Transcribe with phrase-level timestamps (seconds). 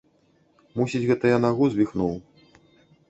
[0.79, 2.13] Мусіць, гэта я нагу звіхнуў.